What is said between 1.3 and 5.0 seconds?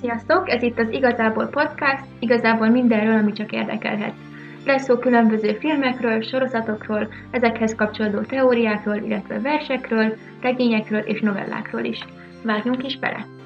Podcast, igazából mindenről, ami csak érdekelhet. Lesz szó